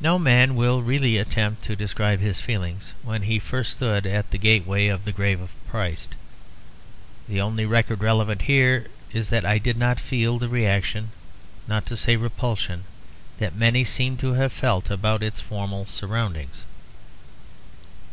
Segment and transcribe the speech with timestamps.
[0.00, 4.38] No man will really attempt to describe his feelings, when he first stood at the
[4.38, 6.14] gateway of the grave of Christ.
[7.28, 11.10] The only record relevant here is that I did not feel the reaction,
[11.66, 12.84] not to say repulsion,
[13.38, 16.62] that many seem to have felt about its formal surroundings.